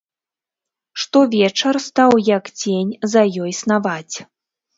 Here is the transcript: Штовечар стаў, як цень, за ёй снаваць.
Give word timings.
Штовечар 1.03 1.75
стаў, 1.89 2.11
як 2.37 2.49
цень, 2.61 2.91
за 3.13 3.23
ёй 3.45 3.53
снаваць. 3.61 4.15